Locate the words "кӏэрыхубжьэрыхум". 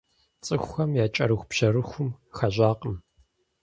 1.15-2.09